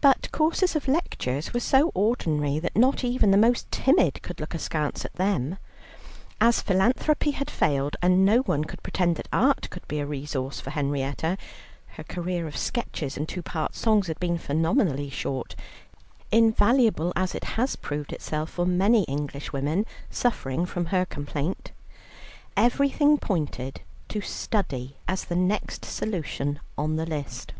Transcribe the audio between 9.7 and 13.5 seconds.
be a resource for Henrietta, her career of sketches and two